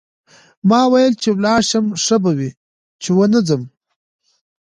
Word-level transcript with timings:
ما 0.69 0.81
وویل 0.87 1.13
چې 1.21 1.29
ولاړ 1.33 1.61
شم 1.69 1.85
ښه 2.03 2.17
به 2.23 2.31
وي 2.37 2.51
چې 3.01 3.09
ونه 3.15 3.39
ځم. 3.47 3.61